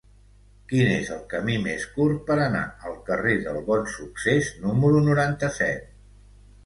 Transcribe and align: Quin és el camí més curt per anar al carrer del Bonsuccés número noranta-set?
Quin 0.69 0.87
és 0.93 1.09
el 1.15 1.19
camí 1.33 1.57
més 1.65 1.83
curt 1.97 2.23
per 2.29 2.37
anar 2.45 2.63
al 2.91 2.97
carrer 3.11 3.35
del 3.45 3.61
Bonsuccés 3.71 4.49
número 4.65 5.05
noranta-set? 5.11 5.93